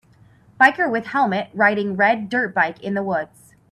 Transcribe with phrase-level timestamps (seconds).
[0.59, 3.53] Biker with helmet riding red dirt bike in the woods.